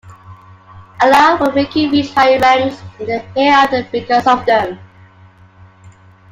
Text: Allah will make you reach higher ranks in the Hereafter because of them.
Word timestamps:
Allah 1.03 1.37
will 1.39 1.51
make 1.51 1.75
you 1.75 1.91
reach 1.91 2.11
higher 2.13 2.39
ranks 2.39 2.81
in 2.99 3.05
the 3.05 3.19
Hereafter 3.35 3.87
because 3.91 4.25
of 4.25 4.43
them. 4.47 4.79